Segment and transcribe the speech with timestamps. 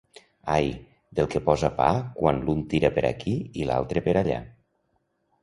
[0.51, 0.69] Ai,
[1.19, 1.89] del que posa pa
[2.21, 4.41] quan l'un tira per aquí i l'altre per allà!